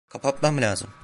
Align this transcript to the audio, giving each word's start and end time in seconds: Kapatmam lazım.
Kapatmam 0.09 0.61
lazım. 0.61 0.93